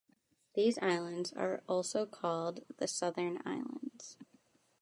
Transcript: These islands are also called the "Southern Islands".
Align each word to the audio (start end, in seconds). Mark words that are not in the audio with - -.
These 0.55 0.79
islands 0.79 1.31
are 1.31 1.61
also 1.67 2.07
called 2.07 2.61
the 2.77 2.87
"Southern 2.87 3.39
Islands". 3.45 4.17